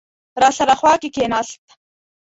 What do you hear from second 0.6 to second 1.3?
خوا کې